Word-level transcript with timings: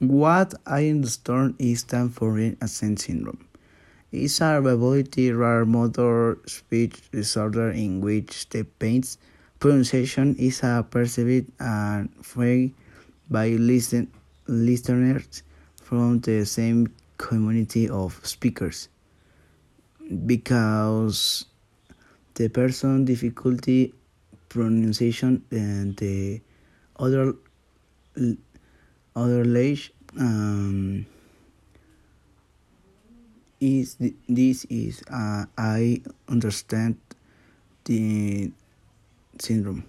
What 0.00 0.54
I 0.64 0.88
understand 0.88 1.56
is 1.58 1.84
that 1.92 2.12
foreign 2.12 2.56
accent 2.62 3.00
syndrome. 3.00 3.44
It's 4.10 4.40
a 4.40 4.58
relatively 4.58 5.30
rare 5.30 5.66
motor 5.66 6.38
speech 6.46 7.10
disorder 7.10 7.68
in 7.68 8.00
which 8.00 8.48
the 8.48 8.64
pain's 8.64 9.18
pronunciation 9.58 10.36
is 10.36 10.62
perceived 10.88 11.52
and 11.60 12.08
framed 12.24 12.72
by 13.28 13.48
listen, 13.50 14.10
listeners 14.46 15.42
from 15.82 16.20
the 16.20 16.46
same 16.46 16.94
community 17.18 17.86
of 17.86 18.18
speakers. 18.26 18.88
Because 20.24 21.44
the 22.36 22.48
person 22.48 23.04
difficulty 23.04 23.92
pronunciation 24.48 25.44
and 25.50 25.94
the 25.98 26.40
other 26.98 27.34
other 29.16 29.44
language 29.44 29.92
um, 30.18 31.06
is 33.60 33.96
this 34.28 34.64
is 34.66 35.02
uh, 35.10 35.44
I 35.56 36.02
understand 36.28 36.96
the 37.84 38.50
syndrome 39.38 39.84